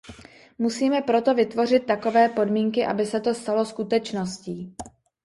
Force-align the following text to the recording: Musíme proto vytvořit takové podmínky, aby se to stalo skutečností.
Musíme 0.57 1.01
proto 1.01 1.33
vytvořit 1.33 1.85
takové 1.85 2.29
podmínky, 2.29 2.85
aby 2.85 3.05
se 3.05 3.19
to 3.21 3.33
stalo 3.33 3.65
skutečností. 3.65 4.75